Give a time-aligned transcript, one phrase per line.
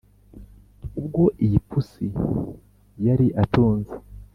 [0.99, 2.05] ubwo iyi pusi
[3.05, 3.95] yari atunze